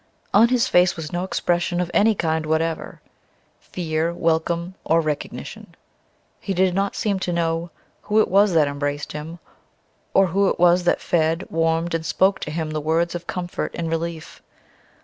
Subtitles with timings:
[0.33, 2.99] On his face was no expression of any kind whatever
[3.59, 5.75] fear, welcome, or recognition.
[6.39, 7.69] He did not seem to know
[8.01, 9.37] who it was that embraced him,
[10.15, 13.75] or who it was that fed, warmed and spoke to him the words of comfort
[13.75, 14.41] and relief.